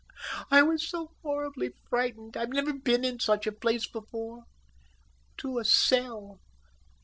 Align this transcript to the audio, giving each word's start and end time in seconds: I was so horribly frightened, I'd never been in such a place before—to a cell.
I 0.49 0.63
was 0.63 0.89
so 0.89 1.11
horribly 1.21 1.73
frightened, 1.87 2.35
I'd 2.35 2.49
never 2.49 2.73
been 2.73 3.05
in 3.05 3.19
such 3.19 3.45
a 3.45 3.51
place 3.51 3.85
before—to 3.87 5.59
a 5.59 5.63
cell. 5.63 6.39